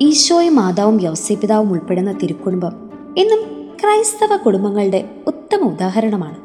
[0.00, 3.40] ഈശോയും മാതാവും യൗസേപിതാവും ഉൾപ്പെടുന്ന തിരുക്കുടുംബം എന്നും
[3.82, 6.36] ക്രൈസ്തവ കുടുംബങ്ങളുടെ ഉത്തമ ഉദാഹരണമാണ്.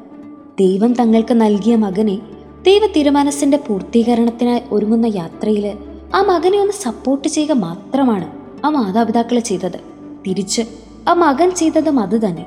[0.59, 2.19] ദൈവം തങ്ങൾക്ക് നൽകിയ മകനെ
[2.65, 5.77] ദൈവ തീരുമാനത്തിന്റെ പൂർത്തീകരണത്തിനായി ഒരുങ്ങുന്ന യാത്രയിൽ
[6.15, 8.31] ആ മകനെ ഒന്ന് സപ്പോർട്ട് ചെയ്യുക മാത്രമാണ്
[8.65, 9.79] ആ മാതാപിതാക്കൾ ചെയ്തത്.
[10.27, 10.61] തിരിച്ച്
[11.09, 12.45] ആ മകൻ ചെയ്തതും അത് തന്നെ.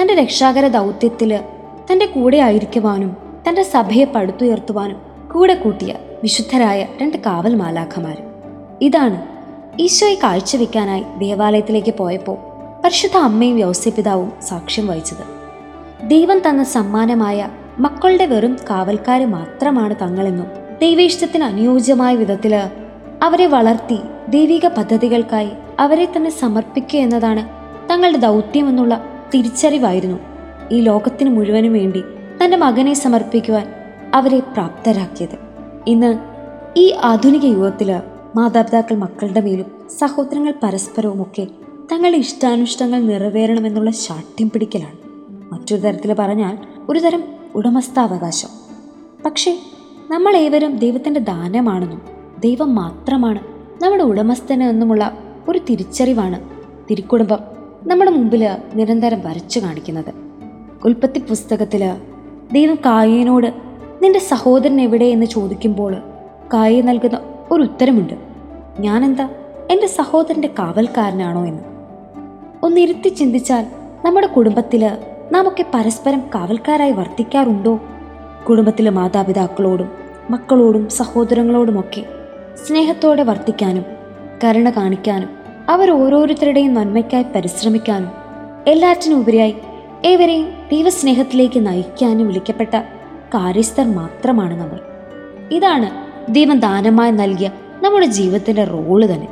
[0.00, 1.40] തന്റെ രക്ഷാകര ദൗത്യത്തിൽ
[1.92, 3.16] തന്റെ കൂടെ ആയിരിക്കുവാനും
[3.48, 4.96] തന്റെ സഭയെ പടുത്തുയർത്തുവാനും
[5.34, 8.22] കൂടെ കൂട്ടിയ വിശുദ്ധരായ രണ്ട് കാവൽ മാലാഖമാർ
[8.82, 9.35] ഇതാണ്
[9.80, 12.36] ഈശോയെ കാഴ്ചവെക്കാനായി ദേവാലയത്തിലേക്ക് പോയപ്പോൾ
[12.84, 15.24] പരിശുദ്ധ അമ്മയും യോസ്യപിതാവും സാക്ഷ്യം വഹിച്ചത്.
[16.08, 20.46] ദൈവം തന്ന സമ്മാനമായ മക്കളുടെ വെറും കാവൽക്കാർ മാത്രമാണ് തങ്ങളെന്നും
[20.80, 22.54] ദൈവേഷ്ടത്തിന് അനുയോജ്യമായ വിധത്തിൽ
[23.22, 27.42] അവരെ വളർത്തി ദൈവിക പദ്ധതികൾക്കായി അവരെ തന്നെ സമർപ്പിക്കുക എന്നതാണ്
[27.90, 29.04] തങ്ങളുടെ ദൗത്യമെന്നുള്ള
[29.34, 30.18] തിരിച്ചറിവായിരുന്നു.
[30.72, 32.02] ഈ ലോകത്തിന് മുഴുവനും വേണ്ടി
[32.40, 33.66] തന്റെ മകനെ സമർപ്പിക്കുവാൻ
[34.14, 35.38] അവരെ പ്രാപ്തരാക്കിയത്.
[35.86, 36.18] ഇന്ന്
[36.76, 39.66] ഈ ആധുനിക യുഗത്തിൽ മാതാപിതാക്കൾ മക്കളുടെ മേലും
[39.98, 41.46] സഹോദരങ്ങൾ പരസ്പരവും ഒക്കെ
[41.92, 44.96] തങ്ങളുടെ ഇഷ്ടാനുഷ്ടങ്ങൾ നിറവേറണമെന്നുള്ള ശാഠ്യം പിടിക്കലാണ്.
[45.52, 48.48] മറ്റൊരു തരത്തിൽ പറഞ്ഞാൽ ഒരു തരം ഉടമസ്ഥാവകാശം.
[49.24, 49.58] പക്ഷേ
[50.10, 52.02] നമ്മൾ ഏവരും ദൈവത്തിന്റെ ദാനമാണെന്നും
[52.38, 53.40] ദൈവം മാത്രമാണ്
[53.82, 56.48] നമ്മുടെ ഉടമസ്ഥന് എന്നുമുള്ള ഒരു തിരിച്ചറിവാണ്
[56.90, 57.38] തിരുക്കുടുംബം
[57.84, 60.14] നമ്മുടെ മുമ്പിൽ നിരന്തരം വരച്ചു കാണിക്കുന്നത്.
[60.84, 61.90] ഉൽപ്പത്തി പുസ്തകത്തിൽ
[62.52, 63.46] ദൈവം കായനോട്
[64.02, 65.04] നിന്റെ സഹോദരൻ എവിടെ?
[65.04, 65.96] എന്ന് ചോദിക്കുമ്പോൾ
[66.54, 68.14] കായ നൽകുന്ന ഒരു ഉത്തരമുണ്ട്.
[68.80, 69.28] ഞാനെന്താ?
[69.70, 71.62] എന്റെ സഹോദരന്റെ കാവൽക്കാരനാണോ എന്ന്.
[72.62, 73.66] ഒന്നിരുത്തി ചിന്തിച്ചാൽ
[74.04, 74.90] നമ്മുടെ കുടുംബത്തിൽ
[75.32, 77.80] നാമൊക്കെ പരസ്പരം കാവൽക്കാരായി വർത്തിക്കാറുണ്ടോ?
[78.48, 79.90] കുടുംബത്തിലെ മാതാപിതാക്കളോടും
[80.30, 82.04] മക്കളോടും സഹോദരങ്ങളോടുമൊക്കെ
[82.66, 83.84] സ്നേഹത്തോടെ വർത്തിക്കാനും
[84.44, 85.28] കരുണ കാണിക്കാനും
[85.68, 88.10] അവർ ഓരോരുത്തരുടെയും നന്മയ്ക്കായി പരിശ്രമിക്കാനും
[88.66, 89.56] എല്ലാറ്റിനും ഉപരിയായി
[90.04, 92.80] ഏവരെയും ദൈവസ്നേഹത്തിലേക്ക് നയിക്കാനും വിളിക്കപ്പെട്ട
[93.10, 94.80] കാര്യസ്ഥർ മാത്രമാണ് നമ്മൾ.
[95.54, 97.50] ഇതാണ് ദൈവം ദാനമായി നൽകിയ
[97.82, 99.28] നമ്മുടെ ജീവിതത്തിന്റെ റോൾ തന്നെ.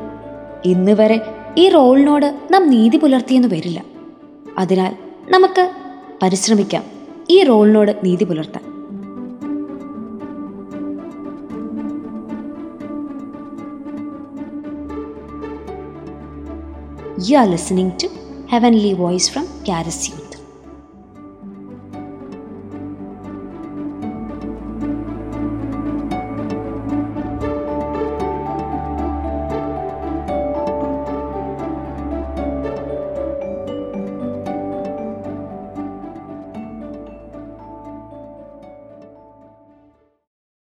[0.65, 1.21] ഇന്ന് വരെ
[1.59, 3.85] ഈ റോളിനോട് നാം നീതി പുലർത്തിയെന്ന് വരില്ല.
[4.59, 4.97] അതിനാൽ
[5.29, 5.71] നമുക്ക്
[6.23, 6.83] പരിശ്രമിക്കാം
[7.31, 8.75] ഈ റോളിനോട് നീതി പുലർത്താൻ.
[17.29, 18.07] You are listening to
[18.53, 20.24] heavenly voice from Garrison.